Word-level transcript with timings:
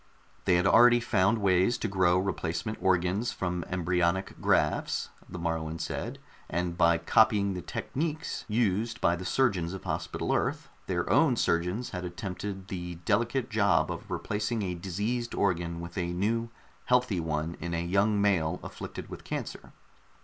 They 0.45 0.55
had 0.55 0.65
already 0.65 0.99
found 0.99 1.37
ways 1.37 1.77
to 1.77 1.87
grow 1.87 2.17
replacement 2.17 2.79
organs 2.81 3.31
from 3.31 3.63
embryonic 3.69 4.41
grafts, 4.41 5.09
the 5.29 5.37
Moruan 5.37 5.77
said, 5.79 6.17
and 6.49 6.75
by 6.75 6.97
copying 6.97 7.53
the 7.53 7.61
techniques 7.61 8.43
used 8.47 8.99
by 8.99 9.15
the 9.15 9.25
surgeons 9.25 9.73
of 9.73 9.83
Hospital 9.83 10.33
Earth, 10.33 10.69
their 10.87 11.07
own 11.07 11.35
surgeons 11.35 11.91
had 11.91 12.03
attempted 12.03 12.69
the 12.69 12.95
delicate 13.05 13.51
job 13.51 13.91
of 13.91 14.09
replacing 14.09 14.63
a 14.63 14.73
diseased 14.73 15.35
organ 15.35 15.81
with 15.81 15.99
a 15.99 16.11
new, 16.13 16.49
healthy 16.85 17.19
one 17.19 17.55
in 17.59 17.75
a 17.75 17.85
young 17.85 18.19
male 18.19 18.59
afflicted 18.63 19.07
with 19.07 19.23
cancer. 19.23 19.71